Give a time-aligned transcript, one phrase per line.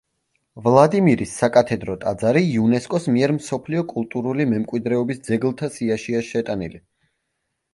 [0.67, 6.83] ვლადიმირის საკათედრო ტაძარი იუნესკოს მიერ მსოფლიო კულტურული მემკვიდრეობის ძეგლთა სიაშია შეტანილი.